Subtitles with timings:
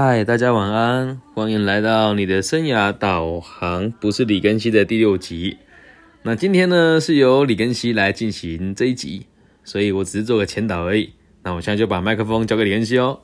[0.00, 5.58] 嗨，大家晚安，欢迎来到你的生涯导航，不是李根熙的第六集。
[6.22, 9.26] 那今天呢是由李根熙来进行这一集，
[9.64, 11.14] 所以我只是做个前导而已。
[11.42, 13.22] 那我现在就把麦克风交给李根熙哦。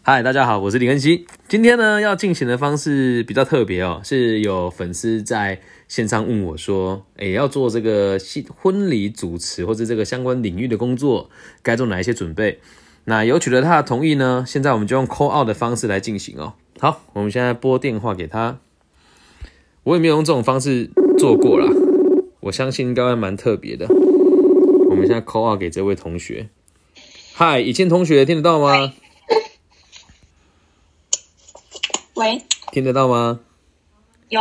[0.00, 1.26] 嗨，大家好，我是李根熙。
[1.46, 11.28] 今天呢要进行的方式比较特别哦，是有粉丝在线上问我说，哎，要做这个婚婚礼主持或者这个相关领域的工作，
[11.62, 12.60] 该做哪一些准备？
[13.04, 14.44] 那有取得他的同意呢？
[14.46, 16.54] 现在我们就用 call out 的方式来进行哦。
[16.78, 18.58] 好，我们现在拨电话给他。
[19.82, 21.66] 我也没有用这种方式做过啦，
[22.40, 23.86] 我相信应该会蛮特别的。
[23.88, 26.48] 我们现在 call out 给这位同学。
[27.34, 28.92] 嗨，以前同学听得到吗？
[32.14, 33.40] 喂，听得到吗？
[34.28, 34.40] 有。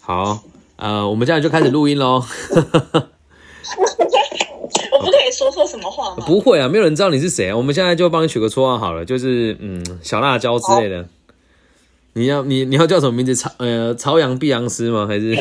[0.00, 0.42] 好，
[0.76, 2.22] 呃，我们现在就开始录音喽。
[5.02, 6.24] 我不可以说错什么话吗？
[6.26, 7.56] 不会啊，没有人知道你是谁啊。
[7.56, 11.06] 我们现在就帮你取个绰号好了，就是嗯，小辣椒之类的。
[12.14, 13.34] 你要你你要叫什么名字？
[13.34, 15.06] 朝呃朝阳碧昂斯吗？
[15.06, 15.34] 还是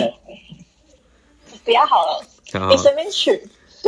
[1.63, 3.43] 不要好了，你随便取。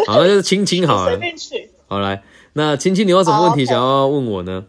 [0.06, 1.12] 好，那就是青青好了。
[1.12, 1.72] 随便取。
[1.88, 4.66] 好来，那青青，你有什么问题想要问我呢？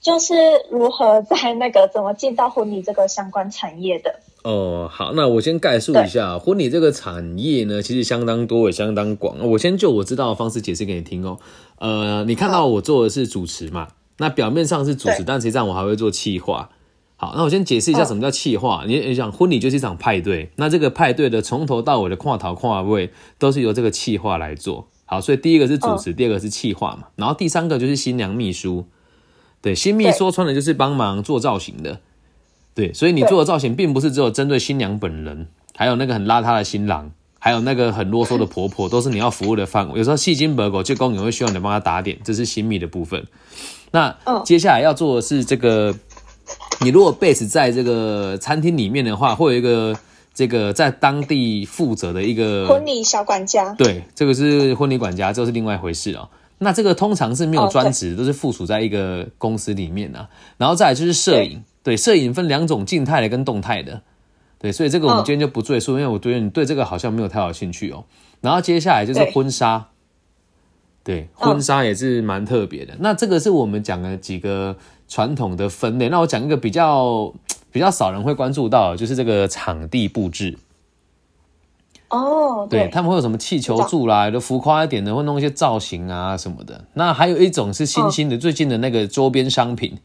[0.00, 0.34] 就是
[0.70, 4.20] 如何在那个怎么进到婚礼这个相关产业的。
[4.46, 9.40] 哦，好，那我先概述一下婚礼这个产业呢，其实相当多也相当广。
[9.50, 11.36] 我先就我知道的方式解释给你听哦。
[11.80, 13.88] 呃，你看到我做的是主持嘛？
[14.18, 16.70] 那表面上是主持，但实际上我还会做企划。
[17.16, 18.84] 好，那我先解释一下什么叫企划。
[18.86, 23.10] 你你想婚礼就是一场派对，那这个派对的从头到尾的跨头跨位
[23.40, 24.86] 都是由这个企划来做。
[25.06, 28.86] 好，所以第一个是主持，第二个是企划嘛，然后第三个就是新娘秘书。
[29.60, 31.98] 对，新秘说穿了就是帮忙做造型的。
[32.76, 39.96] 对，所以你做的造型并不是只有针对新娘本人，还有那个很邋遢的新郎，还有那个很啰嗦的婆婆，都是你要服务的范围。
[39.98, 43.26] 有时候戏精伯狗就公也会需要你帮他打点，这是新密的部分。
[43.92, 45.94] 那接下来要做的是这个，
[46.82, 49.96] 你如果 base 在这个餐厅里面的话，会有一个
[50.34, 53.72] 这个在当地负责的一个婚礼小管家。
[53.78, 56.28] 对，这个是婚礼管家，这是另外一回事哦。
[56.58, 60.28] 那这个通常是没有专职，都是附属在一个公司里面啊。
[60.58, 61.64] 然后再来就是摄影。
[61.86, 64.02] 对，摄影分两种，静态的跟动态的。
[64.58, 68.04] 对，所以这个我们今天就不赘述，因为我觉得你对这个好像没有太有兴趣哦。
[68.40, 69.86] 然后接下来就是婚纱，
[71.04, 72.94] 对，婚纱也是蛮特别的。
[72.98, 74.76] 那这个是我们讲的几个
[75.06, 76.08] 传统的分类。
[76.08, 77.32] 那我讲一个比较
[77.70, 80.58] 比较少人会关注到，就是这个场地布置。
[82.08, 86.86] 哦，对他们会有什么气球柱啦，就浮夸一点的，会弄一些造型啊什么的。
[86.94, 89.96] 那还有一种是新兴的，最近的那个周边商品。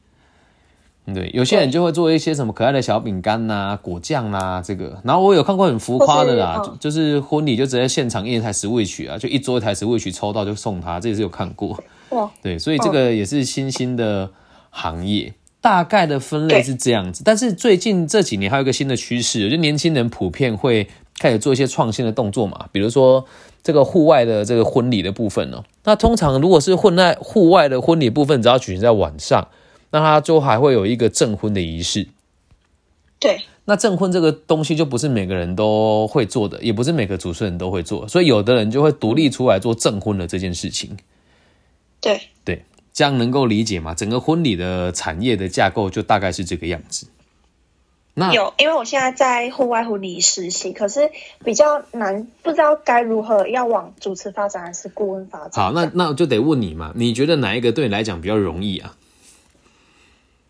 [1.04, 5.02] 对，有些人就会做一些什么可爱的小饼干呐、果酱啦，这个。
[5.04, 11.78] 然后我有看过很浮夸的啦，就是婚礼就直接现场印一台实物曲啊，就一桌一台实物曲抽到就送他，这也是有看过。
[12.44, 14.30] 对，所以这个也是新兴的
[14.70, 17.24] 行业，大概的分类是这样子。
[17.26, 20.88] 但是最近这几年还有一个新的趋势，就年轻人普遍会
[21.20, 23.26] 开始做一些创新的动作嘛，比如说
[23.64, 25.64] 这个户外的这个婚礼的部分呢。
[25.84, 29.48] 那通常如果是混在户外的婚礼部分，只要举行在晚上。
[29.92, 32.08] 那他就还会有一个证婚的仪式，
[33.20, 33.42] 对。
[33.66, 40.98] 那证婚这个东西就不是每个人都会做的，也不是每个主持人都会做，所以有的人就会独立出来做证婚的这件事情。
[42.02, 43.94] 对对，这样能够理解吗？
[43.94, 47.06] 整个婚礼的产业的架构就大概是这个样子。
[48.16, 51.12] 那有，因为我现在在户外婚礼实习，可是
[51.46, 55.64] 比较难，不知道该如何要往主持发展还是顾问发展。
[55.64, 58.98] 好，那那我就得问你嘛，你觉得哪一个对你来讲比较容易啊？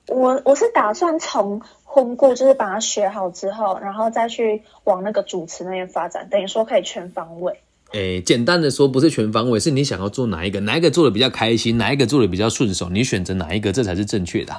[0.07, 7.59] 我我是打算从婚顾，就是把它学好之后，然后再去往那个主持那边发展，等于说可以全方位。
[7.93, 14.53] 诶，简单的说，不是全方位，是你想要做哪一个，哪一个做的比较开心，哪一个做的比较顺手，你选择哪一个，这才是正确的。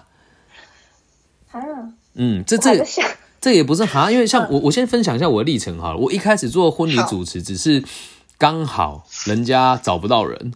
[1.51, 1.61] 啊，
[2.15, 2.85] 嗯，这这
[3.41, 5.97] 这也不是哈，因为像我，我先分享一下我的历程哈。
[5.97, 7.83] 我一开始做婚礼主持，只是
[8.37, 10.53] 刚好人家找不到人。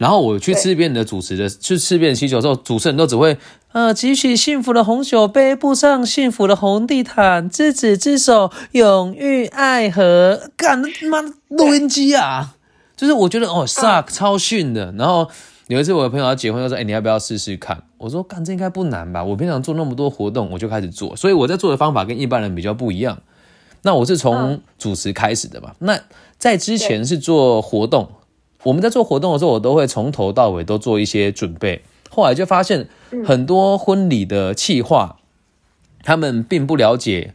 [0.00, 3.36] 然后我去吃遍你的主持的，去吃别人喜酒的时候，主持人都只会，
[3.72, 10.48] 呃，举起幸福的红酒杯，步上幸福的红地毯，执子之手，永浴爱河。
[10.56, 12.56] 干他妈录音机啊！
[12.96, 14.90] 就是我觉得哦，suck 超逊的。
[14.96, 15.28] 然后
[15.66, 17.82] 有一次我的朋友要结婚，他说，哎，你要不要试试看？
[17.98, 19.22] 我说，干这应该不难吧？
[19.22, 23.18] 我平常做那么多活动，我就开始做，所以我在做的方法跟一般人比较不一样。
[23.82, 25.72] 那我是从主持开始的嘛？
[25.80, 26.00] 那
[26.38, 28.08] 在之前是做活动。
[28.62, 31.82] 我们在做活动的时候，我都会从头到尾都做一些准备。
[32.10, 32.88] 后来就发现
[33.24, 35.16] 很多婚礼的企划，
[36.02, 37.34] 他们并不了解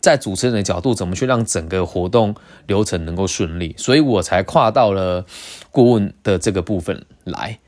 [0.00, 2.34] 在主持人的角度怎么去让整个活动
[2.66, 5.24] 流程能够顺利，所以我才跨到了
[5.70, 7.58] 顾问的这个部分来。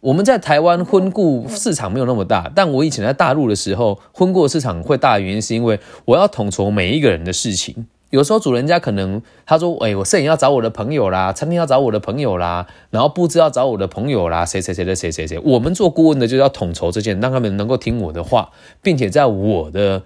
[0.00, 7.86] 我们在台湾婚顾市场没有那么大，但我以前在大陆的时候，婚顾市场会大的原因是因为我要统筹每一个人的事情。
[8.16, 20.02] 有时候主人家可能他说：“哎，我摄影要找我的朋友啦，餐厅要找我的朋友啦，然后布置要找我的朋友啦，谁谁谁的谁谁谁。”我们做顾问的就要统筹这件，让他们能够听我的话，并且在我的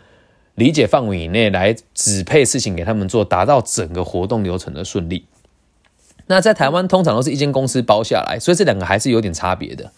[0.56, 5.26] 理解范围以内来指配事情给他们做，达到整个活动流程的顺利。
[6.26, 9.92] 那在台湾通常都是一间公司包下来，所以这两个还是有点差别的。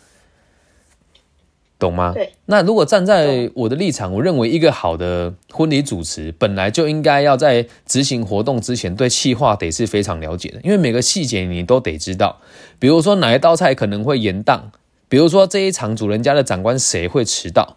[1.82, 2.12] 懂吗？
[2.14, 2.32] 对。
[2.46, 12.40] 那如果站在我的立场，我认为一个好的婚礼主持本来就应该要在执行活动之前对气划得是非常了解的，因为每个细节你都得知道。
[12.79, 14.70] 比如说哪一道菜可能会延档，
[15.08, 17.76] 比如说这一场主人家的长官谁会迟到，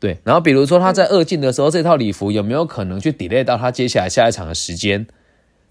[0.00, 0.18] 对。
[0.24, 5.06] 然后比如说他在二进的时候，这套礼服有没有可能去 delay 到他接下来下一场的时间？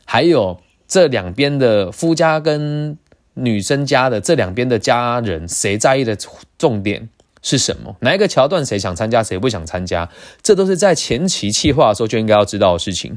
[0.06, 2.98] 还有这两边的夫家跟
[3.34, 6.16] 女生家的这两边的家人谁在意的
[6.58, 7.10] 重点？
[7.46, 7.96] 是什么？
[8.00, 10.10] 哪一个桥段谁想参加，谁不想参加？
[10.42, 13.16] 这都是在前期计划的时候就应该要知道的事情。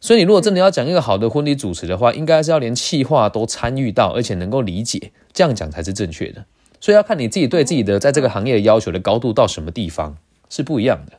[0.00, 6.44] 所以，你如果真的要讲一个好的婚礼主持的话，应该是要连计划都参与到，而且能够理解，这样讲才是正确的。
[6.78, 10.18] 所以，要看你自己对自己的在这个行业的要求的高度到什么地方
[10.50, 11.14] 是不一样的。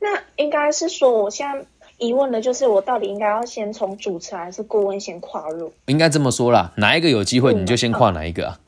[0.00, 1.64] 那应该是说，我现在
[1.98, 5.72] 疑问的就是，我到底应该要先从主持还是顾问先跨入？
[5.86, 8.58] 应该这么说啦，哪一个有机会你就先跨哪一个啊？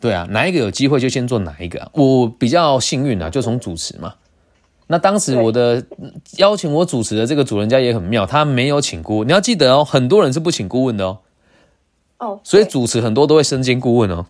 [0.00, 1.90] 对啊，哪一个有机会就先做哪一个。
[1.94, 4.14] 我比较幸运啊，就从主持嘛。
[4.86, 5.82] 那当时我的
[6.36, 9.28] 邀请我主持的这个主人家也很妙，他没有请顾问。
[9.28, 11.18] 你要记得哦，很多人是不请顾问的哦。
[12.18, 14.26] 哦，所以主持很多都会身兼顾问哦。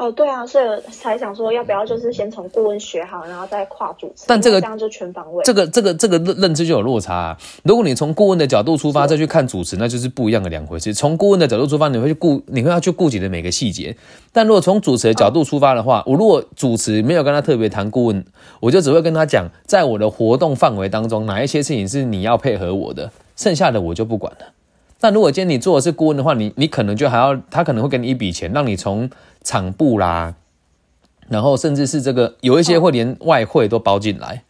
[0.00, 4.24] 哦，对啊，所以才想说要不要就是先从顾问学好，然后再跨主持。
[4.26, 5.44] 但这个这样就全方位。
[5.44, 7.14] 这个这个这个认认知就有落差。
[7.14, 10.94] 啊如果你从顾问的角度出发再去看主持，那就是不一样的两回事。
[10.94, 13.94] 从顾问的角度出发，你会去顾，你会要去顾及的每个细节。
[14.32, 18.24] 但如果从主持的角度出发的话，我如果主持没有跟他特别谈顾问，
[18.60, 24.46] 我就只会跟他讲，在我的活动范围当中，哪一些事情是你要配合我的，剩下的我就不管了。
[25.00, 29.08] 但如果今天你做的是顾问的话，你你可能就还要他可能会给你一笔钱，让你从
[29.42, 30.34] 场部啦，
[31.28, 34.44] 然后甚至是这个有一些会连外汇都包进来，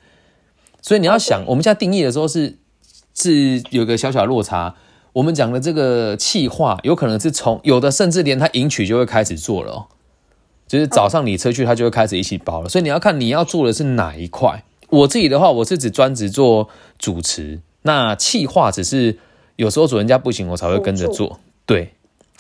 [0.83, 2.57] 所以你要想，我们现在定义的时候是
[3.15, 4.75] 是有个小小落差。
[5.13, 9.89] 我们讲的这个气化，有可能是从有的甚至连他迎娶就会开始做了，
[10.69, 12.69] 就是早上你车去，他就会开始一起包了。
[12.69, 14.63] 所以你要看你要做的是哪一块。
[14.89, 19.19] 我自己的话，我是只专职做主持，那气化只是
[19.61, 21.39] 有时候主人家不行，我才会跟着做。
[21.67, 21.91] 对。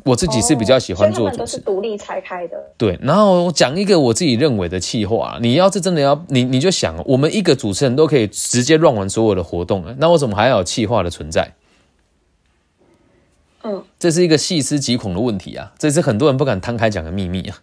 [0.02, 2.56] 我自己是比较喜欢做主持，独立拆开的。
[2.78, 11.52] 对，然后讲一个我自己认为的气话，你要是真的要你，你就想，我们一个主持人都可以直接乱完所有的活动了，那为什么还要有气话的存在？
[13.62, 17.58] 嗯，这是一个细思极恐的问题啊，这是很多人不敢摊开讲的秘密啊。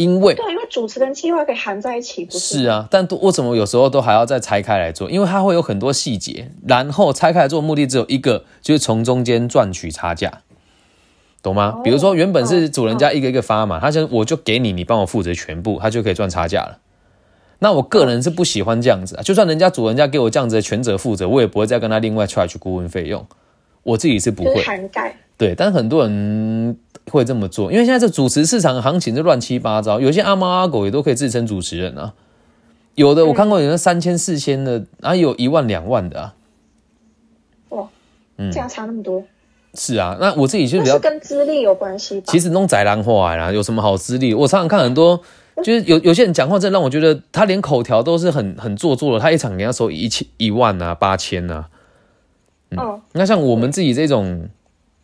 [0.00, 2.38] 因为对，因为主持人计划可以含在一起，不是？
[2.38, 5.10] 是啊，但为什么有时候都还要再拆开来做？
[5.10, 10.40] 因为它会有很多细节，然后拆开来做目的只有一个，就是从中间赚取差价。
[11.42, 11.80] 懂吗？
[11.84, 16.78] 比如说，原本是主人家一个一个发嘛，他就我就给你，你帮我负责全部，他就可以赚差价了。
[17.58, 23.26] 那我个人是不喜欢这样子啊，就算人家主人家给我这样子的全责负责，我也不会再跟他另外 charge 顾问费用。
[23.82, 25.14] 我自己是不会涵盖。
[25.36, 26.76] 对，但很多人
[27.10, 32.14] 会这么做，因为现在这主持市场行情是乱七八糟，有些阿猫阿狗也都可以自称主持人啊。
[32.94, 36.34] 有的我看过有人三千四千的，然后有一万两万的啊。
[37.70, 37.88] 哇，
[38.36, 39.24] 嗯，这样差那么多。
[39.74, 42.20] 是啊，那我自己就比较跟资历有关系。
[42.26, 44.34] 其实弄宅男话啦，有什么好资历？
[44.34, 45.20] 我常常看很多，
[45.62, 49.20] 就是有有些人讲话，真的让我觉得他连口条都是很很做作的。
[49.20, 51.68] 他一场人家收一千一万啊，八千啊。
[52.72, 54.48] 嗯，那像我们自己这种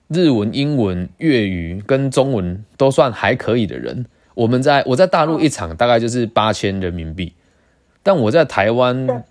[0.08, 7.32] 日文、英文、粤语跟中文都算还可以的人，我们在我在大陆一场大概就是八千人民币，
[8.02, 9.25] 但我在台湾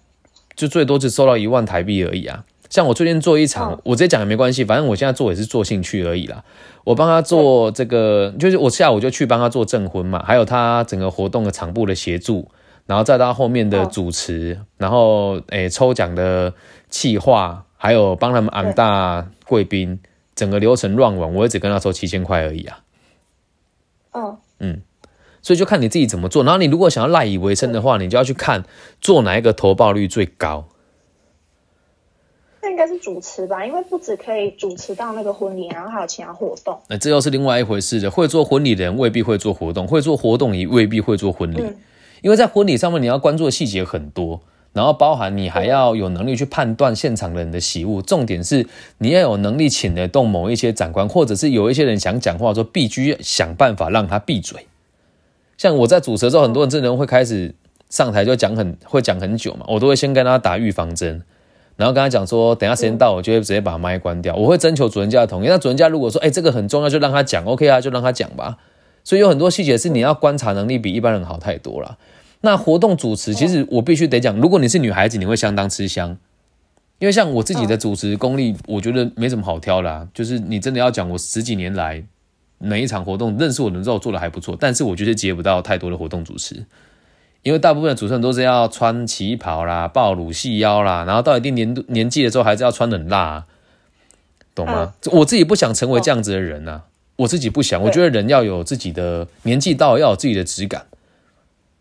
[0.56, 2.44] 就最多只收到一万台币而已啊。
[2.70, 6.44] 像我最近做一场，我直接讲也没关系，反正我现在做也是做兴趣而已啦。
[6.84, 12.50] 我帮他做这个，就是我下午就去帮他做证婚嘛，还有他整个活动的场部的协助，
[12.86, 16.54] 然后再到后面的主持，然后诶抽奖的
[16.90, 20.00] 企划，还有帮他们安大贵宾，
[20.36, 22.84] 整个流程乱完，我也只跟他收七千块而已啊。
[24.12, 24.82] 哦，嗯，
[25.42, 28.66] 所以就看你自己怎么做，然后你如果想要赖以为生的话，你就要去看
[29.00, 30.68] 做哪一个投报率最高。
[32.62, 36.82] 那应该是主持吧，因为不止可以主持到那个婚礼，然后还有其他活动。
[36.88, 38.10] 那这又是另外一回事的。
[38.10, 41.64] 会做婚礼的人未必会做活动，会做活动也未必会做婚礼。
[42.22, 44.42] 因为在婚礼上面，你要关注的细节很多。
[44.76, 48.68] 然后包含你还要有能力去判断现场的人的喜恶，重点是
[48.98, 54.68] 你要有能力请得动某一些长官，或者是有一些人想讲话，说必须想办法让他闭嘴。
[55.58, 57.56] 像我在主持的时候，很多人真的会开始
[57.90, 61.24] 上台就讲很会讲很久嘛，我都会先跟他打预防针。
[61.78, 64.34] 然后跟他讲说，等下时间到，我就会直接把麦关掉。
[64.36, 65.48] 我会征求主人家的同意。
[65.48, 68.58] 那主人家如果说，哎，这个很重要，就让他讲，OK 啊，就让他讲吧。
[69.04, 71.98] 所以有很多细节是你要观察能力比一般人好太多了。
[72.46, 76.16] 那活动主持，其实我必须得讲，如果你是女孩子，你会相当吃香，
[77.00, 80.08] 因为像我自己的主持功力，我觉得没什么好挑啦。
[80.14, 82.04] 就是你真的要讲，我十几年来
[82.60, 86.64] 每一场活动认识我的时候做的还不错，但是我觉得接不到太多的活动主持。
[87.42, 93.46] 因为大部分的主持人都是要穿旗袍啦、暴露细腰啦，然后到一定年度年纪的时候，还是要穿很辣，
[94.54, 94.94] 懂吗？
[95.12, 96.84] 我自己不想成为这样子的人呐，
[97.18, 97.82] 我自己不想。
[97.82, 100.86] 我觉得人要有自己的年纪到，要有自己的质感，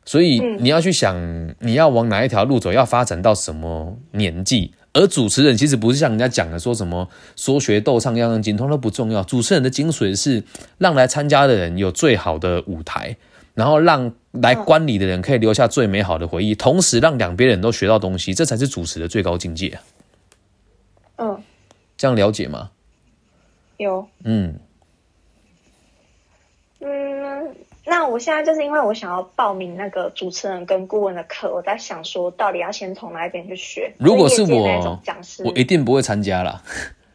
[0.04, 4.72] 所以你要去想你要往哪一条路走，要发展到什么年纪。
[4.92, 10.44] 而主持人其实不是像人家讲的说什么说学逗唱样样精通都不重要，主持人的精髓是
[10.78, 13.16] 让来参加的人有最好的舞台。
[13.54, 19.78] 然后让来观礼的人可以留下最美好的回忆，同时让两边人都学到东西，这才是主持的最高境界。
[21.18, 21.40] 嗯，
[21.96, 22.72] 这样了解吗？
[23.76, 24.08] 有。
[24.24, 24.58] 嗯
[26.80, 27.54] 嗯，
[27.86, 33.92] 那我现在就是因为我想要报名那个主持人跟顾问的课，我在想说，到底要先从哪一边去学？
[33.98, 34.92] 如果是我，
[35.44, 36.62] 我一定不会参加啦。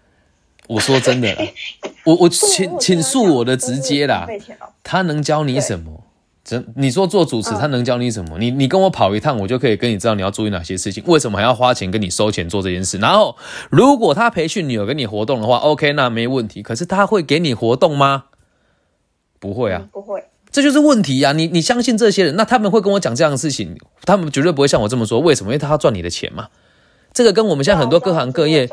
[0.67, 1.35] 我说真的，
[2.05, 4.27] 我我请请恕我的直接啦，
[4.83, 6.03] 他能教你什么？
[6.43, 8.37] 真你说做主持，他能教你什么？
[8.37, 11.03] 你你跟我跑一趟，我就可以跟你知道你要注意哪些事情。
[11.07, 12.97] 为什么还要花钱跟你收钱做这件事？
[12.99, 13.35] 然后，
[13.71, 16.61] 如果他培训你有跟你活动的话，OK，那没问题。
[16.61, 18.25] 可是他会给你活动吗？
[19.39, 20.23] 不会啊，不会。
[20.51, 21.31] 这就是问题呀！
[21.33, 25.19] 你你相信这些人，那他们会跟我讲这样的事情，他们绝对不会像我这么说。
[25.19, 25.51] 为什么？
[25.51, 26.47] 因为他要赚你的钱嘛。
[27.13, 28.69] 这个跟我们现在很多各行各业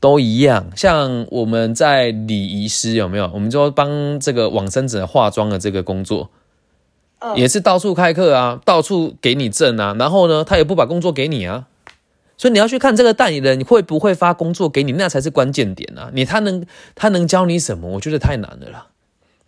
[0.00, 0.70] 都一样。
[0.74, 3.30] 像我们在礼仪师有没有？
[3.32, 6.30] 我们就帮这个往生者化妆的这个工作。
[7.36, 11.66] 也是到处开课啊，到处给你证啊，然后呢，他也不把工作给你啊，
[12.38, 16.10] 所以你要去看这个代理人会不会发工作给你，那才是关键点啊。
[16.14, 17.90] 你他能他能教你什么？
[17.90, 18.86] 我觉得太难了啦。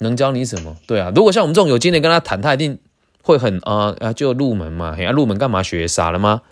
[0.03, 0.77] 能教你什么？
[0.87, 2.79] 对啊，如果像我们这种有经验跟他谈，他一定
[3.23, 5.89] 会很啊啊，就入门嘛，呀，入门干嘛学？
[5.89, 6.43] 傻了吗？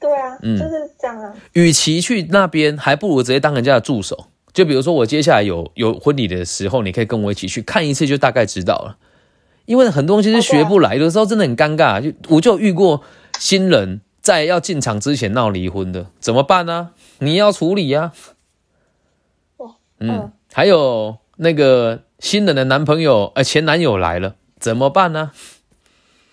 [0.00, 1.34] 对啊，嗯，就是这样啊。
[1.52, 4.26] 与其去那边，还不如直接当人家的助手。
[4.52, 8.98] 就比如说，我接下来有有婚礼的时候，你可以跟我一起去看一次，就大概知道了。
[9.64, 12.00] 因为很多东西是学不来，有的时候真的很尴尬。
[12.00, 13.02] 就我就遇过
[13.38, 16.90] 新人在要进场之前闹离婚的，怎么办呢？
[17.20, 18.12] 你要处理呀。
[20.00, 25.32] 嗯，还有那个新人的男朋友呃前男友来了，怎么办呢？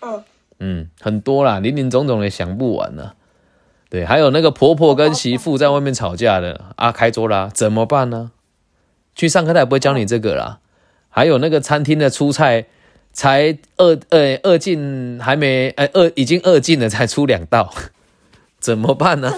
[0.00, 0.24] 嗯
[0.58, 3.12] 嗯，很多啦，林林总总的想不完呢。
[3.88, 8.30] 对，还有那个婆婆跟媳妇在外面吵架的啊，开桌啦，怎么办呢？
[9.14, 10.60] 去上课他也不会教你这个啦。
[11.08, 12.66] 还有那个餐厅的出菜
[13.12, 17.74] 才二呃二进还没呃二已经二进了才出两道，
[18.60, 19.32] 怎么办呢？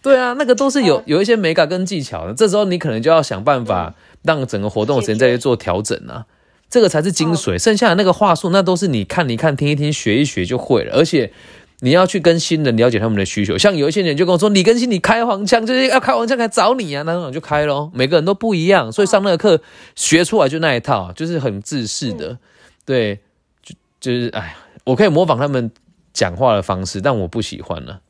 [0.00, 2.34] 对啊，那个都是有有一些美感跟技巧的。
[2.34, 3.94] 这时候你可能就要想办法
[4.24, 6.26] 让整个活动时间再去做调整啊，
[6.68, 7.56] 这个才是精髓。
[7.56, 11.32] 剩下的那个话术，那都是你看一看听一听学一学就会了，而且。
[11.80, 17.90] 你要去跟新人了解他们的需求，像有一些人就跟我说：“你更新，你开黄腔就是要开黄腔来找你啊。”那种就开咯。
[17.92, 19.60] 每个人都不一样，所以上那个课
[19.94, 22.38] 学出来就那一套，就是很自式的。
[22.86, 23.18] 对，
[23.62, 25.70] 就就是哎，我可以模仿他们
[26.14, 28.00] 讲话的方式，但我不喜欢了。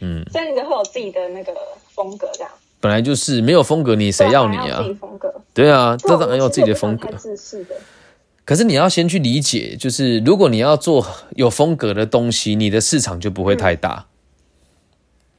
[0.00, 1.52] 嗯，所以你就会有自己的那个
[1.94, 2.50] 风格，这样。
[2.82, 4.84] 本来就是没有风格，你谁要你啊？
[5.54, 7.08] 对啊，这当然有自己的风格。
[7.16, 7.76] 自式的。
[8.44, 14.04] 可是你要先去理解，就是如果你要做有风格的东西，你的市场就不会太大。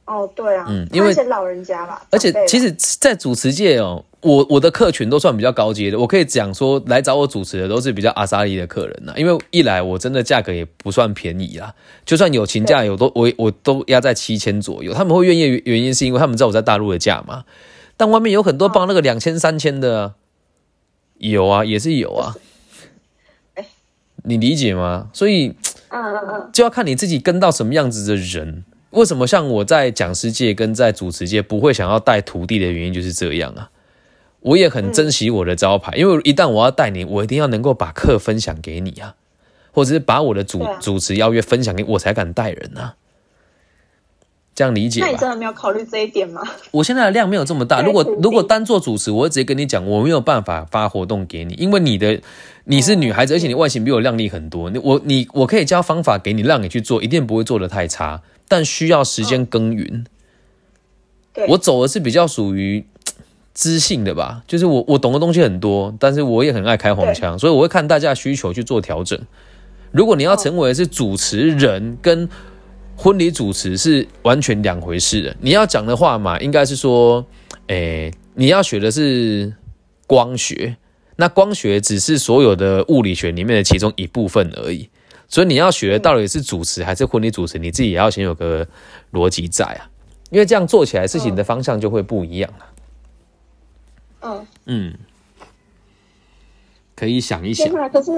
[0.06, 9.12] 哦，对啊，嗯，因为老人家吧，而且其实，在主持界哦，我我的客群都算比较高阶的，我可以讲说，来找我主持的都是比较阿萨利的客人呐。
[9.16, 11.74] 因为一来我真的价格也不算便宜啦，
[12.06, 17.44] 就算有情价有都我我都压在七千左右，他们会愿意原因是因为他们知道我在大陆的价嘛。
[17.96, 20.14] 但外面有很多帮那个两千三千的，
[21.18, 22.34] 有啊，也是有啊。
[24.24, 25.10] 你理解吗？
[25.12, 25.48] 所以，
[25.90, 28.64] 嗯嗯嗯，就要看你自己跟到什么样子的人。
[28.90, 33.68] 为什么像我在讲师界跟在主持界不会想要带徒弟的原因就是这样啊。
[34.44, 39.14] 我也很珍惜我的招牌，因为一旦我要带你，我一定要能够把课分享给你啊，
[39.72, 42.96] 或者是把我的主主持邀约分享给我才敢带人啊。
[44.54, 45.06] 这样理解吧？
[45.06, 46.40] 那你真的没有考虑这一点吗？
[46.70, 52.20] 我现在的量没有这么大，如果如果单做主持，我会直接跟你讲，我没有办法发活动给你，因为你的
[52.64, 60.04] 你是女孩子，而且你外形比我靓丽很多，你我你我可以教方法给你，让你去做，一定不会做的太差，但需要时间耕耘。
[61.32, 62.86] 对，我走的是比较属于
[63.54, 69.18] 知性的吧，就是我我懂的东西很多，但是我也很爱开黄腔，所以我会看大家的需求去做调整。
[69.92, 72.28] 如果你要成为是主持人，跟
[72.96, 75.36] 婚礼主持是完全两回事的。
[75.40, 77.24] 你要讲的话嘛，应该是说，
[77.68, 79.54] 诶、你要学的是
[80.06, 80.76] 光学，
[81.16, 84.88] 那光学只是所有的物理学里面的其中一部分而已。
[85.28, 88.66] 所以你要学的到底是主持还是婚礼主持，你自己也要先有个
[89.12, 89.86] 逻辑在啊。
[90.30, 92.66] 因为这样做起来事情的方向就会不一样了。
[94.24, 94.94] 嗯，嗯，
[96.96, 97.68] 可以想一想！
[97.90, 98.10] 可是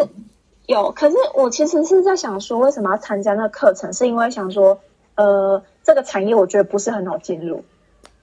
[0.66, 3.92] 有，可是我其实是在想说，为什么要参加那个课程？
[3.92, 4.78] 是因为想说，
[5.16, 7.64] 呃，这个产业我觉得不是很好进入。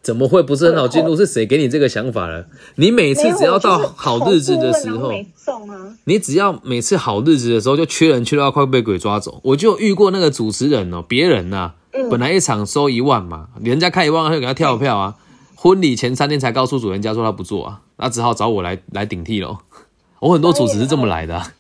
[0.02, 1.16] 怎么会不是很好进入？
[1.16, 2.46] 是谁给你这个想法了？
[2.76, 5.12] 你每次只要到好日子的时候。
[6.06, 9.40] 你只要每次好日子的时候就缺人缺到快被鬼抓走。
[9.44, 15.16] 我就遇过那个主持人哦，别人呐、嗯本来一场收一万嘛，人家开一万，他就给他跳票啊。
[15.64, 19.60] 婚礼前三天才告诉主人家说他不做啊，那只好找我来来顶替喽。
[20.20, 21.54] 我很多主持是这么来的啊、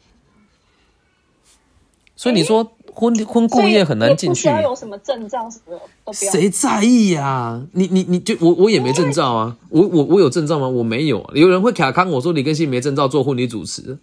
[2.18, 6.32] 所以你说婚婚顾业很难进去要有什么证照什么的都不要。
[6.34, 10.68] 谁在意呀、你你你就我我也没证照啊，我我我有证照吗？
[10.68, 11.32] 我没有啊。
[11.34, 13.98] 有人会卡康我说李根熙没证照做婚礼主持，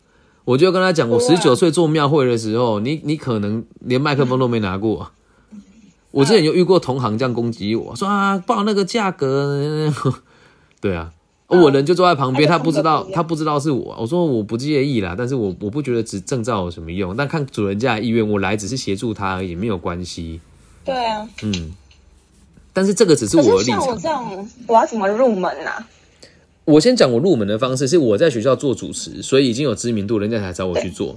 [0.46, 5.12] 我就跟他讲，我十九岁做庙会的时候，你你可能连麦克风都没拿过啊、
[6.10, 9.92] 我之前有遇过同行这样攻击我说啊报那个价格，
[10.80, 11.12] 对啊。
[11.52, 13.96] 我人就坐在旁边，他不知道他不知道是我。
[13.98, 20.40] 我说我不介意啦，但是我我不觉得只证照有什么用，但看主人家的意愿，我来只是协助他而已，没有关系。
[20.84, 21.72] 对啊，嗯，
[22.72, 23.98] 但是这个只是我的立是像我场。
[23.98, 25.88] 这种，我要怎么入门啊？
[26.66, 31.16] 我先讲我入门的方式，是我在学校做主持，所以已经有知名度，人家才找我去做。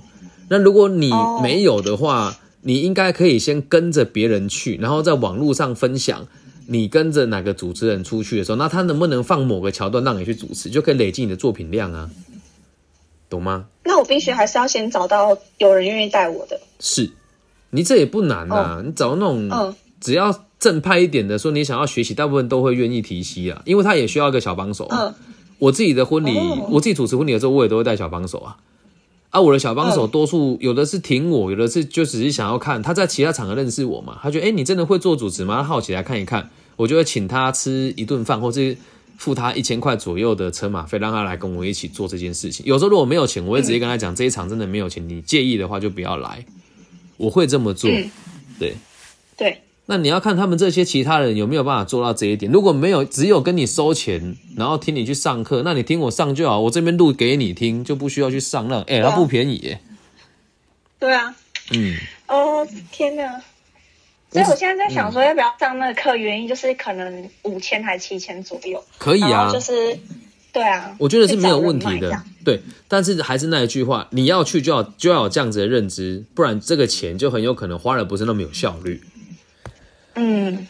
[0.50, 6.28] 那如果你哦没有的话，你应该可以先跟着别人去，然后在网络上分享
[6.68, 12.10] 你跟着哪个主持人出去的时候，那他能不能放某个桥段让你去主持，就可以累积你的作品量啊，
[13.30, 13.66] 懂吗？
[13.84, 16.60] 那我必须还是要先找到有人愿意带我的。
[16.80, 17.12] 是，
[17.72, 24.98] 你这也不难啊，你找那种嗯只要正派一点的，说你想要学习，大部分都会愿意提携啊，因为他也需要一个小帮手啊。
[25.02, 25.14] 嗯，
[25.60, 28.56] 我自己的婚礼，哦我自己主持婚礼的时候，我也都会带小帮手啊。
[29.34, 35.58] 啊，我的小帮手嗯多数有的是挺我，有的是就只是想要看他在其他场合认识我嘛，他觉得哎、诶你真的会做主持吗？
[35.58, 38.78] 他好奇来看一看，我就会请他吃一顿饭，或是
[39.18, 42.64] 付他一千块左右的车马费，让他来跟我一起做这件事情。
[42.68, 46.46] 有时候如果没有钱，我会直接跟他讲，这一场真的没有钱，你介意的话就不要来，
[47.18, 47.90] 我会这么做。
[47.90, 48.12] 嗯
[48.60, 48.76] 对，
[49.36, 52.52] 对，那你要看他们这些其他人有没有办法做到这一点。
[52.52, 58.80] 如果没有，只有跟你收钱，然后听你去上课，那你听我上就好，我这边录给你听，就不需要去上那。
[58.82, 59.80] 哎、啊它不便宜耶。
[60.98, 61.36] 对啊。
[61.72, 61.96] 嗯，
[62.28, 63.42] 哦，天哪！
[64.32, 66.16] 所以我现在在想说，要不要上那个课？
[66.16, 68.84] 原因就是可能五千还七千左右。
[68.98, 69.98] 可以啊就是，
[70.52, 72.24] 对啊，我觉得是没有问题的。
[72.44, 79.02] 对，但是还是那一句话，你要去就要就要有这样子的认知，不然这个钱就很有可能花的不是那么有效率。
[80.16, 80.68] 嗯，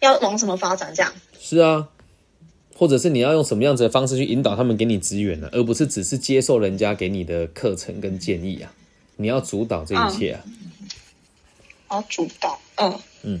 [0.00, 0.92] 要往什么发展？
[0.94, 1.12] 这样。
[1.38, 1.88] 是啊，
[2.76, 8.72] 或者是你要用什么样子的方式去引导他们给你资源呢、而不是只是接受人家给你的课程跟建议啊。
[9.16, 10.40] 你要主导这一切啊，
[11.88, 13.40] 然后主导，嗯嗯，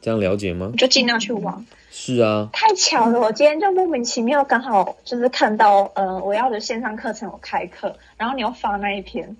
[0.00, 0.72] 这样了解吗？
[0.78, 1.66] 就尽量去玩。
[1.90, 9.36] 是啊，太巧了，我今天就莫名其妙刚好就是看到，呃，我要的线上课程有开课，然后你又发那一篇，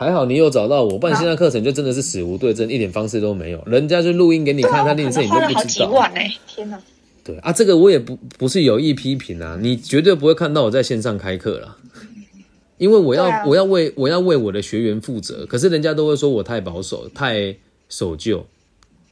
[0.00, 3.62] 还好你有找到我，不然线上课程就真的是死无对证，一点方式都没有。
[3.66, 5.86] 人家就录音给你看，他练摄影可能花好都不知道。
[5.86, 6.80] 几万哎、天哪！
[7.22, 11.76] 对啊，这个我也不不是有意批评啊，你绝对不会看到我在线上开课啦，
[12.78, 17.54] 因为我要、啊我要为我要为我的学员负责，可是人家都会说我太保守、太
[17.90, 18.46] 守旧，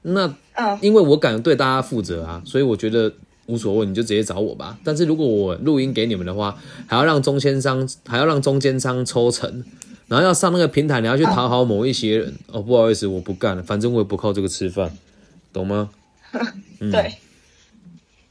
[0.01, 3.13] 那嗯，因为我敢对大家负责啊，所以我觉得
[3.45, 4.79] 无所谓，你就直接找我吧。
[4.83, 9.63] 但是如果我录音给你们的话，还要让中间商还要让中间商抽成，
[10.09, 12.35] 然后要上那个平台，你要去讨好某一些人。
[12.49, 14.91] 哦，不好意思，我不干了，反正我也不靠这个吃饭，
[15.53, 15.91] 懂吗？
[16.81, 17.15] 嗯对，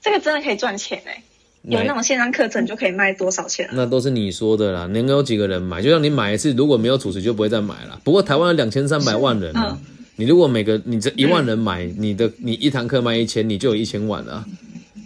[0.01, 1.21] 这个真的可以赚钱哎、
[1.63, 3.73] 有那种线上课程就可以卖多少钱啊？
[3.75, 5.81] 那都是你说的啦，能有几个人买？
[5.81, 7.99] 就像你买一次，如果没有主持就不会再买了。
[8.03, 9.77] 不过台湾有两千三百万人啊，
[10.15, 14.45] 你如果每个你这一万人买，你的你一堂课卖一千，你就有一千万了啊。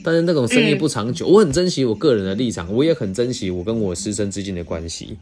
[0.04, 5.18] 但是那种生意不长久，我很珍惜我个人的立场，我也很珍惜我跟我师生之间的关系。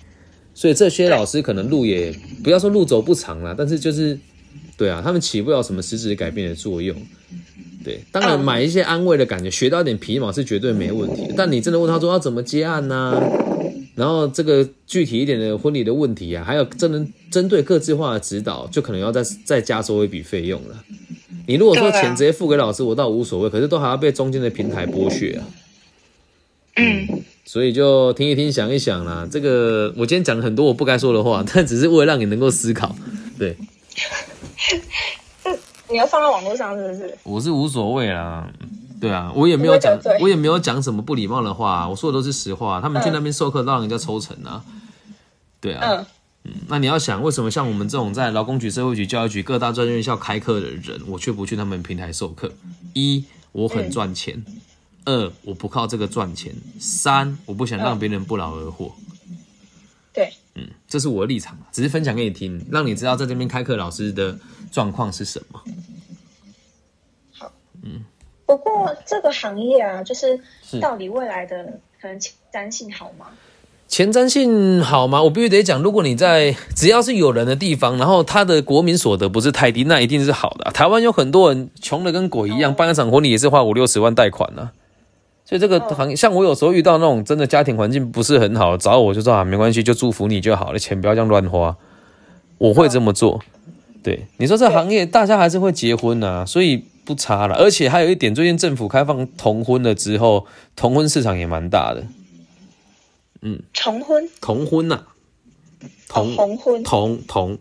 [0.60, 4.20] 所以这些老师可能路也不要说路走不长啦，但是就是
[4.76, 6.94] 对啊，他们起不了什么实质改变的作用。
[7.82, 11.34] 对，当然买一些安慰的感觉，学到一点皮毛是绝对没问题的。
[11.38, 13.24] 但你真的问他说要怎么接案呢？
[13.96, 20.84] 然后这个具体一点的婚礼的问题啊，还有真能针对各自化的指导，就可能要再再加收一笔费用了。
[21.48, 25.48] 你如果说钱直接付给老师，我倒无所谓，可是都还要被中间的平台剥削啊。
[26.76, 27.08] 嗯，
[27.52, 29.28] 所以就听一听，想一想啦。
[29.32, 32.96] 这个我今天讲了很多我不该说的话， 但只是为了让你能够思考。
[33.40, 33.58] 对，
[35.90, 37.18] 你要放在网络上是不是？
[37.24, 38.48] 我是无所谓啦。
[39.02, 42.80] 对啊，我也没有讲，我也没有讲什么不礼貌的话，我说的都是实话。
[42.80, 44.64] 他们去那边授课，让人家抽成啊。
[45.60, 46.06] 对啊，
[46.44, 52.52] 嗯，那你要想，为什么像我们这种在劳工局、社会局、教育局各大专院校开课的人，我却不去他们平台授课？
[52.94, 54.46] 一，我很赚钱。
[55.10, 58.94] 二，我不靠这个赚钱；三，我不想让别人不劳而获。
[60.14, 64.38] 对，嗯，这是我的立场，只是分享给你听，让你知道在这边开课老师的
[64.72, 65.62] 状况是什么。
[67.34, 67.52] 好，
[67.84, 68.04] 嗯，
[68.46, 70.40] 不过这个行业啊，就是
[70.80, 73.28] 到底未来的可能前瞻性好吗？
[73.88, 75.24] 前瞻性好吗？
[75.24, 80.70] 我必须得讲，如果你在只要是有人的地方，然后他的国民所得不是太低，那一定是好的。
[80.72, 84.72] 台湾有很多人穷的跟鬼一样，办一场婚礼也是花五六十万贷款呢。
[85.50, 91.76] 所以这个行像我有时候遇到那种真的家庭环境不是很好，找我就说啊，没关系，就祝福你就好了，钱不要这样乱花。
[92.60, 93.42] 我会这么做。
[94.04, 97.56] 对，你说这行业大家还是会结婚呐，所以不差了。
[97.56, 102.04] 而且还有一点，最近政府开放同婚了之后，同婚市场也蛮大的。
[103.42, 105.02] 嗯，同婚，同婚呐，
[106.08, 107.58] 同同婚，同同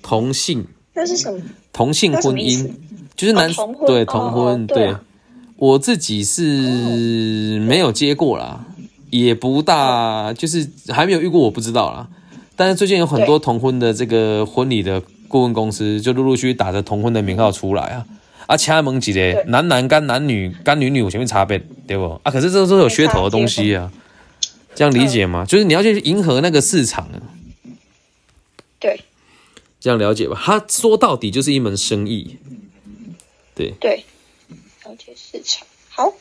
[0.00, 1.38] 同性，那是什么？
[1.74, 2.70] 同性婚姻
[3.14, 3.52] 就是男
[3.86, 4.96] 对同婚对。
[5.58, 8.64] 我自己是没有接过啦，
[9.10, 12.08] 也不大，就是还没有遇过，我不知道啦。
[12.54, 18.06] 但是最近有很多同婚的这个婚礼的顾问公司，就陆陆续续打着同婚的名号出来啊。
[18.46, 22.20] 啊，其他门几的男男干男女干女女我前面差别，对不？
[22.22, 23.90] 啊，可是这都是有噱头的东西啊，
[24.76, 25.44] 这样理解吗？
[25.44, 27.18] 就是你要去迎合那个市场啊。
[28.78, 29.00] 对，
[29.80, 30.40] 这样了解吧。
[30.40, 32.36] 他说到底就是一门生意，
[33.56, 34.04] 对对。
[35.16, 36.12] 市场好，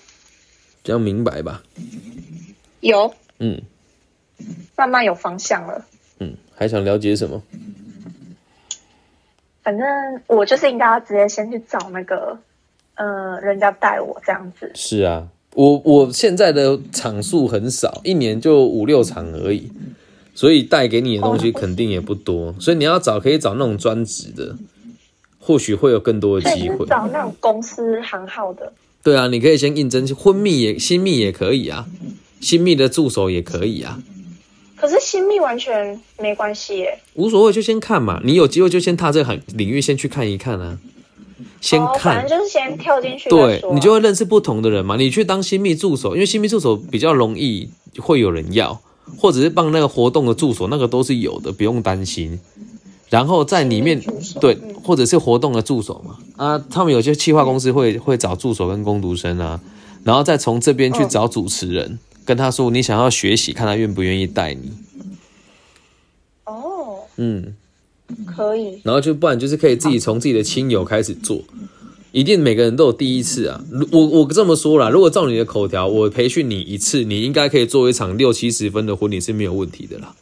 [0.84, 1.62] 这样明白吧？
[2.82, 3.62] 有，嗯，
[4.76, 5.86] 慢慢有方向了。
[6.20, 7.42] 嗯，还想了解什么？
[9.64, 9.86] 反正
[10.28, 12.40] 我就是应该要直接先去找那个，
[12.96, 14.72] 呃，人家带我这样子。
[14.74, 19.70] 是啊，我我现在的场数很少，一年就五六场而已，
[20.34, 22.56] 所以带给你的东西肯定也不多。
[22.60, 24.56] 所以你要找，可以找那种专职的，
[25.48, 26.86] 或许会有更多的机会。
[26.88, 28.74] 找那种公司行号的。
[29.02, 31.88] 对啊，你可以先应征婚蜜也新蜜也可以啊，
[32.42, 33.98] 新蜜的助手也可以啊。
[34.76, 38.20] 可是新蜜完全没关系耶，无所谓，就先看嘛。
[38.26, 40.78] 你有机会就先踏这个领领域，先去看一看啊。
[41.62, 43.30] 先看，反正就是先跳进去。
[43.30, 44.98] 对，你就会认识不同的人嘛。
[44.98, 48.82] 你去当新密助手，因为新密助手比较容易会有人要，
[49.18, 52.38] 或者是帮那个活动的助手，那个都是有的，不用担心。
[53.10, 54.02] 然后在里面
[54.42, 59.62] 对，或者是活动的助手嘛，啊，他们有些企划公司会会找助手跟工读生啊，
[60.04, 64.72] 然后再从这边去找主持人，跟他说你想要学习，看他愿不愿意带你。
[66.44, 67.56] 哦，嗯，
[68.26, 68.82] 可以。
[68.84, 71.42] 然后就不然就是可以自己从自己的亲友开始做，
[72.12, 73.64] 一定每个人都有第一次啊。
[73.92, 80.14] 我我这么说啦，如果照你的口条，我培训你一次，你应该可以做一场六七十分的婚礼是没有问题的啦。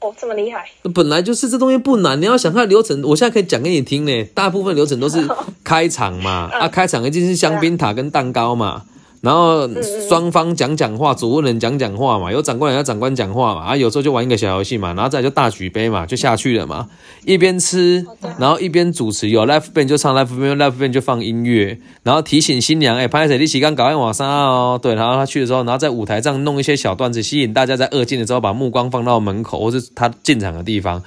[0.00, 0.64] 哦，这么厉害！
[0.82, 4.24] 那本来就是这东西不难，你要想看流程，我现在可以讲给你听呢。
[4.34, 5.28] 大部分流程都是
[5.62, 8.84] 开场嘛，啊，开场一定是香槟塔跟蛋糕嘛。
[9.20, 9.68] 然后
[10.08, 16.88] 双方讲讲话，主问人讲讲话嘛，有长官要长官讲话嘛，啊，有时候就玩一个小游戏嘛，然后再就大举杯嘛，就下去了嘛，
[17.26, 18.06] 一边吃，
[18.38, 31.02] 然后一边主持，有 live band 就唱 live band，live band 就放音乐，然后提醒新娘，哎，拍谁你洗干搞完晚上哦，对，然后他去的时候，然后在舞台上弄一些小段子，吸引大家在二进的时候把目光放到门口或是他进场的地方，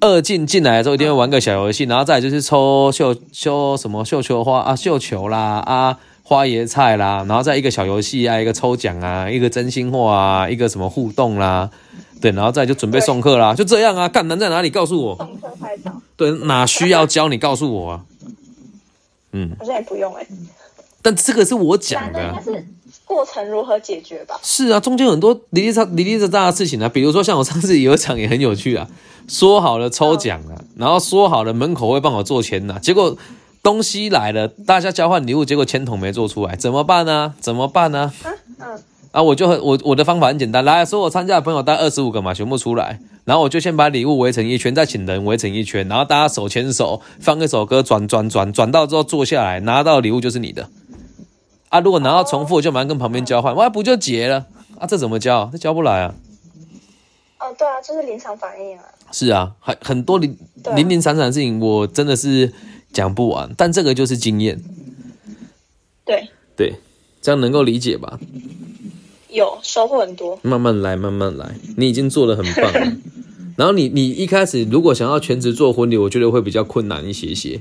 [0.00, 4.04] 二进进来的时候一定会玩个小游戏，然后再就是抽绣绣什么？
[4.04, 5.96] 绣球花啊，绣球啦啊。
[6.28, 11.70] 花椰菜啦，然后再一个小游戏啊，一个抽奖啊，一个真心话啊，一个什么互动啦，
[12.20, 14.08] 对，然后再就准备送客啦，就这样啊。
[14.08, 14.68] 干难在哪里？
[14.68, 15.30] 告诉我。
[16.16, 18.04] 对，哪需要教你告诉我啊？
[19.30, 19.54] 嗯。
[19.56, 20.26] 好像也不用哎。
[21.00, 22.42] 但这个是我讲的。
[22.42, 22.66] 是
[23.04, 24.34] 过程如何解决吧？
[24.42, 28.88] 是啊，中间很多离离杂离离杂杂的事情啊，比如说像我上次有一场也很有趣啊，
[29.28, 33.16] 说好了抽奖啊，然后说好了门口会帮我做签呐，结果。
[33.66, 37.34] 东西来了，大家交换礼物，结果签筒没做出来，怎么办呢？
[37.40, 38.12] 怎么办呢？
[38.60, 38.78] 嗯
[39.10, 50.68] 啊，我就很我我的方法很简单，来，所有参加的朋友带二十五个嘛，全部出来，然后我就先把礼物围成一圈，再请人围成一圈，然后大家手牵手放一首歌，转转转转到之后坐下来，拿到礼物就是你的。
[51.70, 54.46] 啊，如果拿到重复，就马上跟旁边交换，哇，不就结了？
[54.78, 55.50] 啊，这怎么交？
[55.50, 56.14] 这交不来啊。
[57.40, 58.84] 哦，对啊，就是临场反应啊。
[59.10, 60.38] 是啊，很很多零
[60.76, 62.52] 零零散散的事情，我真的是
[62.92, 64.62] 讲不完，但这个就是经验。
[66.04, 66.74] 对对，
[67.20, 68.18] 这样能够理解吧？
[69.28, 70.38] 有收获很多。
[70.42, 72.96] 慢慢来，慢慢来，你已经做的很棒了。
[73.56, 77.60] 然后你你一开始如果想要全职做婚礼，我觉得会比较困难一些些。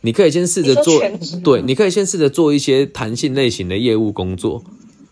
[0.00, 1.02] 你可以先试着做，
[1.42, 4.62] 对，你可以先试着做一些弹性类型的业务工作，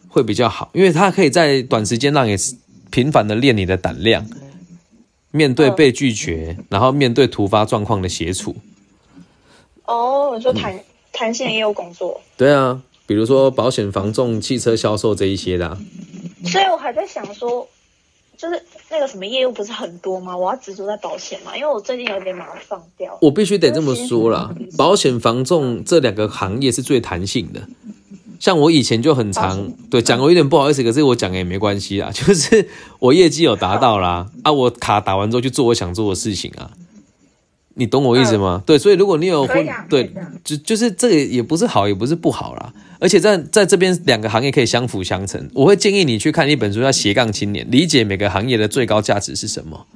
[0.08, 2.36] 会比较好，因为它可以在短时间让你
[2.90, 4.26] 频繁的练你的胆量，
[5.30, 8.56] 面对被拒绝，然后面对突发状况的协处。
[9.94, 10.78] 哦，你说弹
[11.12, 12.20] 弹性也有工作？
[12.36, 15.76] 对啊，比如说保险、房仲、汽车销售这一些的。
[16.46, 17.68] 所以我还在想说。
[18.34, 20.36] 就是那个什么业务不是很多吗？
[20.36, 23.16] 我要执着在保险嘛，因为我最近有点把它放掉。
[23.20, 27.68] 我必须得这么说啦，保险、房仲这两个行业是最弹性的。
[28.40, 32.10] 像我以前就很常对讲，我有点不好意思，可是我讲也没关系啊。
[32.10, 36.72] 就是我业绩有达到啦，啊，我卡打完之后去做我想做的事情啊。
[37.74, 38.62] 你懂我意思吗？
[38.66, 40.12] 对，所以如果你有婚，对，
[40.44, 42.72] 就就是这个也不是好，也不是不好啦。
[43.00, 45.50] 而且在在这边两个行业可以相辅相成。
[45.54, 49.86] 我会建议你去看一本书，叫《斜杠青年》，理解每个行业的最高价值是什么。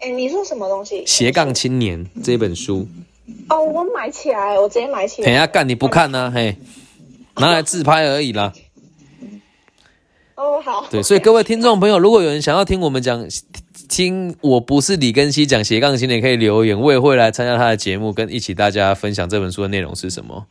[0.00, 0.96] 哎，你说什么东西？
[1.06, 2.88] 《斜杠青年》这本书。
[3.48, 5.26] 哦，我买起来，我直接买起来。
[5.26, 6.32] 等下干你不看呢？
[6.34, 6.56] 嘿，
[7.36, 8.52] 拿来自拍而已啦。
[10.34, 10.86] 哦，好。
[10.90, 13.28] 对，所以各位听众朋友，如果有人想要听我们讲。
[13.88, 20.46] 听我不是李根熙讲斜杠青年可以留言，我也会来参加他的节目，跟一起大家分享这本书的内容是什么。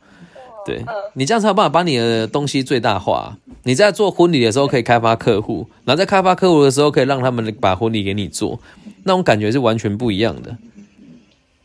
[0.66, 3.38] 对你这样才有办法把你的东西最大化。
[3.62, 8.60] 你在做婚礼的时候可以开发客户，然后在开发客户的时候可以让他们把婚礼给你做，
[9.04, 10.56] 那种感觉是完全不一样的。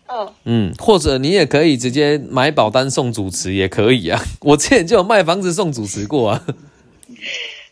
[0.07, 4.21] 嗯嗯，或者你也可以直接买保单送主持也可以啊。
[4.41, 6.41] 我之前就有卖房子送主持过啊。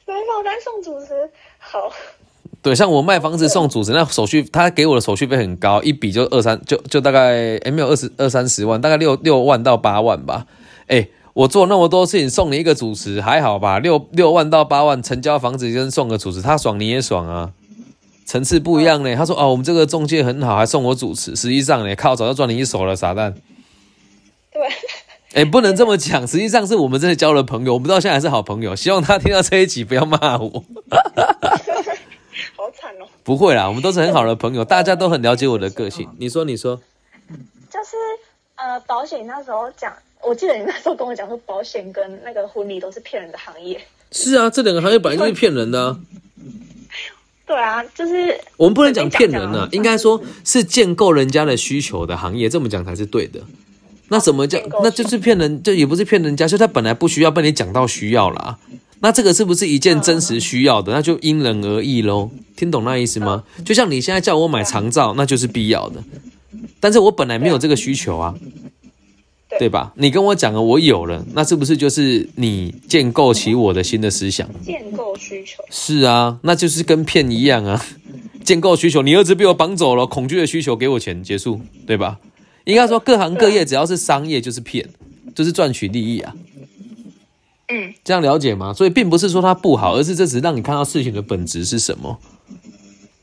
[0.06, 1.14] 买保单送主持，
[1.58, 1.90] 好。
[2.64, 10.46] 对，像我卖房子送主持，那手续他给我的手续费很高，一笔就二三，就就大概哎没有二十二三十万，大概六六万到八万吧。
[10.88, 13.80] 哎，我做那么多事情送你一个主持还好吧？
[13.80, 17.52] 六六万到八万成交房子跟送个主持，他爽你也爽啊，
[18.26, 19.14] 层次不一样呢。
[19.14, 23.34] 他说哦，我们这个中介很好，还送我主持，实际上呢靠早就赚你一手了，傻蛋。
[24.54, 24.62] 对，
[25.34, 28.74] 哎，不能这么讲，实际上是我们真的交了朋友，我们到现在还是好朋友。
[28.74, 30.64] 希望他听到这一集不要骂我。
[32.74, 33.08] 好惨哦！
[33.24, 36.10] 不会啦，我们都是很好的朋友，大家都很了解我的个性。
[36.18, 36.76] 你说，你说，
[37.70, 37.96] 就是
[38.56, 43.80] 呃，保险那时候讲，我记得你那时候跟我讲说，保险跟那个婚礼都是骗人的行业。
[44.12, 45.98] 是啊，这两个行业本来就是骗人的。
[47.46, 53.42] 对啊，就是我们不能讲骗人呢，应该说是建构人家的需求的行业，这么讲才是对的。
[54.10, 54.60] 那怎么叫？
[54.84, 58.60] 那就是骗人，就也不是骗人家，就他本来不需要，被你讲到需要了。
[59.04, 60.94] 那这个是不是一件真实需要的？
[60.94, 62.32] 那就因人而异喽。
[62.56, 63.44] 听懂那意思吗？
[63.66, 66.02] 就像你现在叫我买长照，那就是必要的。
[66.80, 68.34] 但是我本来没有这个需求啊，
[69.60, 69.92] 对吧？
[69.98, 74.50] 你跟我讲了，我有了，那是不是就是你建构起我的新的思想？
[74.64, 77.86] 建构需求是啊，那就是跟骗一样啊。
[78.46, 82.20] 建构需求，你儿子被我绑走了，恐惧的需求，给我钱，结束，对吧？
[82.64, 84.88] 应该说各行各业只要是商业就是骗，
[85.36, 86.34] 就是赚取利益啊。
[87.74, 88.72] 嗯，这样了解吗？
[88.72, 92.20] 所以并不是说它不好，而是这只是让你看到事情的本质是什么。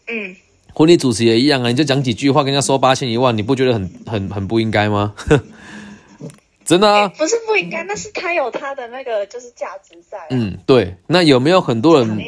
[0.08, 0.34] 嗯，
[0.74, 5.14] 婚礼主持也一样啊，你就讲几句话，跟人家收八千一万，你不觉得很很很不应该吗？
[6.64, 10.18] 真的啊，不是不应该，那是他有他的那个就是价值在。
[10.30, 10.96] 嗯，对。
[11.06, 12.18] 那有没有很多人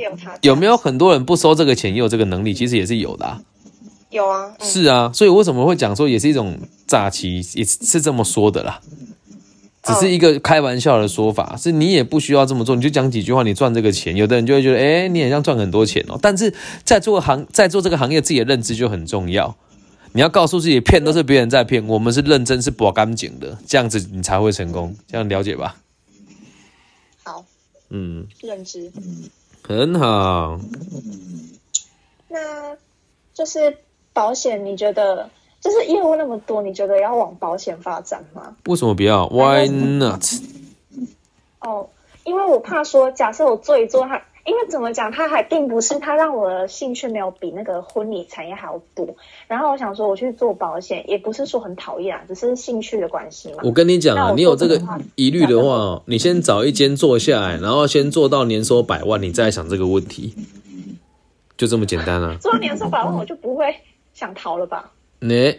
[0.43, 2.55] 有没有很多人不收这个钱也有这个能力？
[2.55, 3.41] 其实也是有的。
[4.11, 4.53] 有啊。
[4.61, 8.81] 是啊，所以为什么会讲说也是一种诈欺，也是这么说的啦。
[9.83, 16.17] 只是一个开玩笑的说法，是你也不需要这么做，你就讲几句话，你赚这个钱，有的人就会觉得，哎，你好像赚很多钱哦。
[16.23, 19.57] 但是在做行，在做这个行业，自己的认知就很重要。
[20.13, 24.95] 你要告诉自己，骗都是别人在骗，我们是认真，是保干净的，这样子你才会成功。
[25.09, 25.77] 这样了解吧？
[27.25, 27.45] 好，
[27.91, 28.93] 嗯，认知，
[29.63, 30.61] 很好。
[32.29, 32.77] 那
[33.35, 33.79] 就是
[34.13, 35.29] 保险，你觉得？
[35.63, 38.57] 就是业务那么多，你觉得要往保险发展吗？
[38.67, 40.25] 为什么不要？Why not？
[41.61, 41.89] 哦，
[42.25, 49.07] 因为我怕说，假设我做一做，他因为怎么讲，它还并不是它让我的兴趣没有比那个婚礼产业还要多。
[49.47, 53.59] 然后我想说，我去做保险，也不是说很讨厌啊，只是兴趣的关系嘛。
[53.63, 54.83] 我跟你讲啊，你有这个
[55.15, 60.35] 疑虑的话，你先找一间做下来，然后先做到年收百万，你再想这个问题，
[61.57, 62.37] 就这么简单啊。
[62.43, 63.73] 做到年收百万，我就不会
[64.13, 64.91] 想逃了吧？
[65.23, 65.59] 那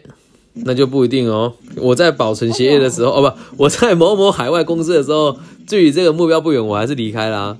[0.53, 1.53] 那就不一定哦。
[1.77, 7.57] 我在保存协议的时候，哦不，我在某某海外公司的时候，距离这个目标不远，我还是离开啦。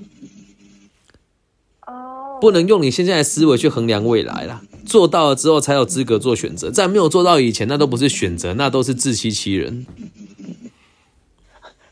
[2.40, 9.86] 不能用你现在的思维去衡量未来啦，做到了之后才有资格做选择，在没有做到以前，那都不是选择，那都是自欺欺人。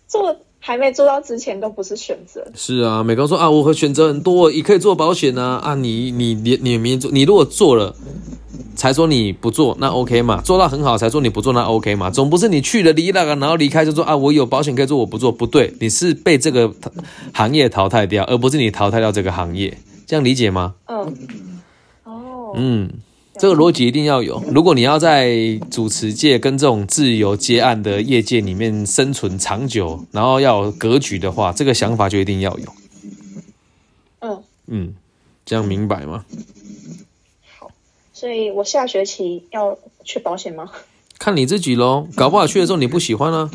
[0.06, 2.46] 做还没做到之前都不是选择。
[2.54, 7.96] 是啊，美高说啊，我会选择很多，也可以做保险啊啊，你你你你明做，你如果做了
[8.76, 10.40] 才说你不做，那 OK 嘛？
[10.42, 12.08] 做到很好才说你不做，那 OK 嘛？
[12.10, 16.72] 总不是你去了离那个，然后离开就说啊，我有保险可以做，我不做，不对，你是被这个
[17.34, 19.76] 行业淘汰掉，而不是你淘汰掉这个行业。
[20.06, 20.74] 这样理解吗？
[20.86, 21.12] 嗯，
[22.04, 22.90] 哦，嗯，
[23.42, 24.40] 这个逻辑一定要有。
[24.54, 32.66] 如果你要在主持界跟这种自由接案的业界里面生存长久，然后要有格局的话，这个想法就一定要有。
[34.20, 34.94] 嗯嗯，
[35.44, 36.24] 这样明白吗？
[37.58, 37.68] 好，
[38.12, 40.70] 所以我下学期要去保险吗？
[41.18, 43.50] 看你自己喽，搞不好去的时候你不喜欢啊。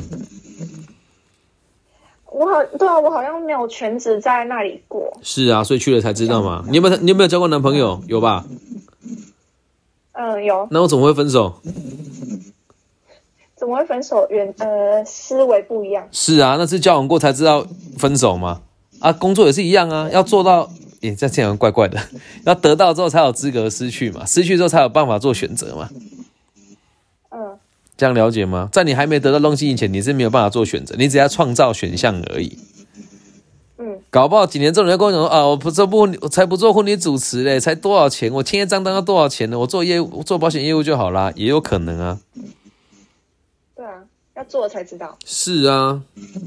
[2.30, 5.17] 我好对啊，我好像没有全职在那里过。
[5.23, 6.65] 是啊，所以去了才知道嘛。
[6.67, 8.04] 你有没有你有没有交过男朋友？
[8.10, 8.45] 有吧？
[10.19, 10.67] 嗯，有。
[10.71, 11.62] 那我怎么会分手？
[13.56, 14.27] 怎么会分手？
[14.32, 16.08] 原呃思维不一样。
[16.12, 17.65] 是啊，那是交往过才知道
[17.97, 18.62] 分手嘛？
[18.99, 21.99] 啊，工作也是一样啊，要做到，也这这样怪怪的，
[22.45, 25.89] 要得到之后才有资格失去嘛，失去之后才有办法做选择嘛。
[27.30, 27.58] 嗯
[27.95, 28.69] 这样了解吗？
[28.71, 32.58] 在你还没得到东西以前，你是没有办法做选择，你只要创造选项而已。
[34.08, 38.32] 嗯，搞不好几年之后，人家跟我讲说啊，我不做不，我才不做婚礼主持嘞，才多少钱？
[38.34, 39.60] 我签一张单要多少钱呢？
[39.60, 42.20] 我做业务，做保险业务就好啦，也有可能啊。
[43.76, 44.04] 对啊，
[44.36, 45.17] 要做了才知道。
[45.26, 46.02] 是啊，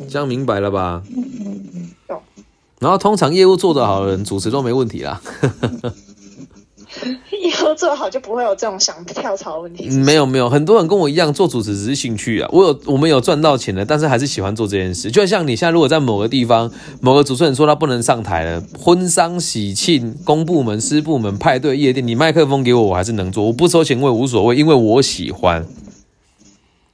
[0.09, 1.03] 这样明白了吧？
[2.09, 2.23] 懂。
[2.79, 5.21] 然后通常业务做得好的人，主持都没问题啦。
[7.43, 9.89] 以后做好就不会有这种想跳槽的问题。
[9.89, 12.49] 没有没有，很多人跟我一样做主持只是兴趣啊。
[12.53, 15.11] 我有我们有赚到钱的，但是还是喜欢做这件事。
[15.11, 23.47] 就像你现在如果在某个地方，某个主持人说他不能上台了，婚丧喜庆、公部门、私部门、派对、夜店，你麦克风给我，我还是能做。
[23.47, 25.67] 我不收钱我也无所谓，因为我喜欢，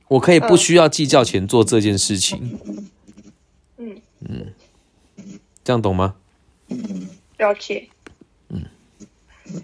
[0.07, 2.59] 我可以不需要计较钱做这件事情。
[3.79, 3.97] 嗯
[4.29, 4.47] 嗯，
[5.65, 6.15] 这样懂吗？
[7.39, 7.89] 了解。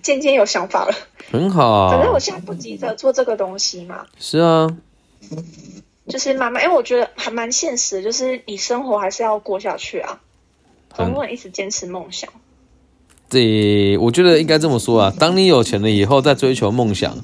[0.03, 0.95] 渐渐有想法了，
[1.31, 1.91] 很好。
[1.91, 4.07] 反正我现在不急着做这个东西嘛。
[4.19, 4.69] 是啊，
[6.09, 10.21] 就是慢慢，因为我觉得还蛮现实，就是你生活还是要过下去啊，
[10.95, 12.31] 总不能一直坚持梦想。
[13.29, 15.15] 对，我觉得应该这么说啊。
[15.19, 17.17] 当你有钱了以后，再追求梦想，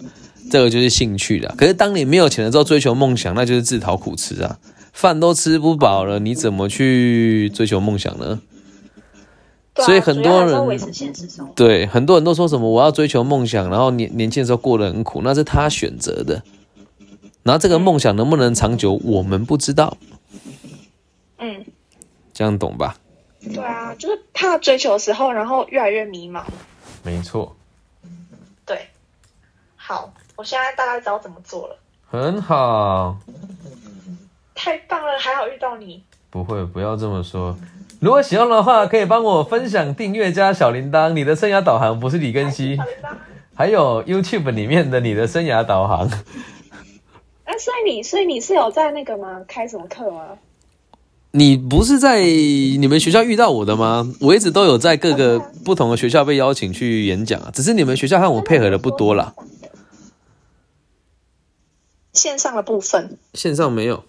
[0.50, 1.54] 这个就是兴趣了。
[1.58, 4.58] 可是当你没有钱了之后，追求梦想，那就是自讨苦吃啊。
[4.92, 8.40] 饭都吃不饱了，你怎么去追求梦想呢？
[9.84, 10.78] 所以很多人
[11.54, 16.42] 对很多人都说什么我要追求梦想，然后年年轻的时候过得很苦，那是他选择的。
[17.42, 19.96] 然后这个梦想能不能长久，我们不知道。
[21.38, 21.64] 嗯，
[22.32, 22.96] 这样懂吧？
[23.40, 26.42] 对啊，就是怕追求的时候，然后越来越迷茫。
[27.02, 27.56] 没错。
[28.66, 28.88] 对，
[29.76, 31.78] 好，我现在大概知道怎么做了。
[32.10, 33.16] 很好。
[34.54, 36.02] 太棒了，还好遇到你。
[36.30, 37.56] 不会，不要这么说。
[38.00, 41.12] 如果喜欢的话，可以帮我分享、订阅加小铃铛。
[41.12, 42.78] 你的生涯导航不是李根熙，
[43.54, 46.08] 还有 YouTube 里面的你的生涯导航。
[47.44, 49.40] 哎，所以你，所以你是有在那个吗？
[49.48, 50.20] 开什么课吗？
[51.32, 54.08] 你不是在你们学校遇到我的吗？
[54.20, 59.34] 我一直都有在各个不同的学校被邀请去演讲啊，只是你们学校和我配合的不多啦。
[62.18, 64.02] 线上的部分，线上没有。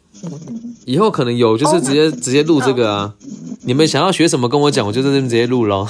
[0.85, 3.15] 以后可能有，就是直接直接录这个啊！
[3.61, 5.87] 你们想要学什么，跟我讲，我就在这边直接录喽。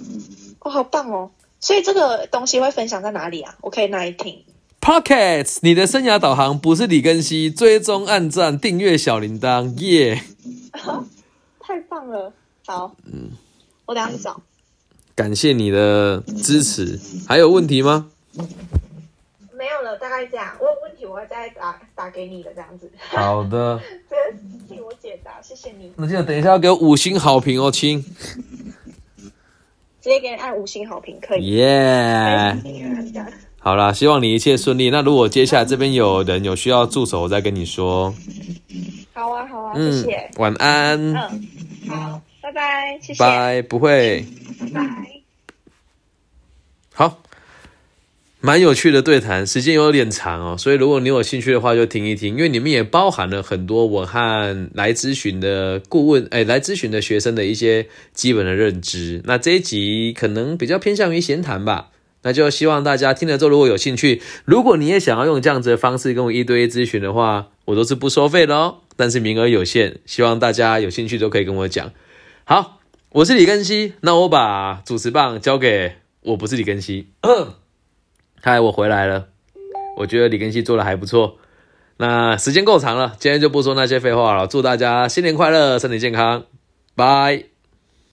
[0.60, 1.30] 哦，好棒哦！
[1.60, 3.54] 所以这个东西会分享在哪里啊？
[3.60, 4.42] 我可以哪里听
[4.80, 10.22] ？Pockets，你的生涯导航不是李根熙，追踪、按赞、订阅小铃铛，耶！
[11.60, 12.32] 太棒了，
[12.66, 13.30] 好，嗯，
[13.84, 14.40] 我等下去找。
[15.14, 18.06] 感谢你的支持，还有问题吗？
[19.58, 20.56] 没有了，大概这样。
[20.60, 22.88] 我有问题，我会再打打给你的，这样子。
[23.08, 23.80] 好的。
[24.08, 25.92] 这个替我解答，谢谢你。
[25.96, 28.00] 那记得等一下要给我五星好评哦，亲。
[30.00, 31.56] 直接给你按五星好评，可以。
[31.56, 32.56] 耶。
[33.58, 34.90] 好啦，希望你一切顺利。
[34.90, 38.14] 那如果接下来这边有人有需要助手，我再跟你说。
[39.12, 40.30] 好啊，好啊，谢谢。
[40.36, 40.96] 晚安。
[41.14, 41.48] 嗯，
[41.90, 42.22] 好。
[42.40, 43.18] 拜拜，谢谢。
[43.22, 44.24] 拜，不会。
[44.72, 44.80] 拜。
[46.94, 47.18] 好，
[48.40, 59.20] 蛮有趣的对谈，时间有点长哦，所以如果你有兴趣的话，就听一听，因为里面也包含了很多我和来咨询的顾问，哎，来咨询的学生的一些基本的认知。
[59.24, 61.88] 那这一集可能比较偏向于闲谈吧。
[62.22, 68.78] 那就希望大家听了之后，如果有兴趣，如果你也想要用这样子的方式跟我一对一咨询的话，我都是不收费的哦。
[68.96, 71.92] 但是名额有限，希望大家有兴趣都可以跟我讲。
[72.44, 72.80] 好，
[73.10, 77.08] 我是李根熙，那我把主持棒交给我不是李根熙。
[78.40, 79.26] 嗨，我回来了，
[79.96, 81.38] 我觉得李根熙做的还不错。
[81.96, 84.46] 那时间够长了，今天就不说那些废话了。
[84.46, 86.44] 祝大家新年快乐，身体健康，
[86.94, 87.57] 拜。